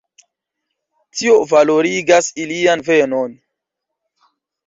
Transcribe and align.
Tio 1.19 1.35
valorigas 1.51 2.31
ilian 2.45 2.83
venon. 2.89 3.37